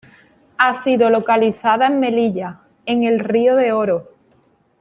[0.57, 4.11] Ha sido localizada en Melilla, en el río de Oro.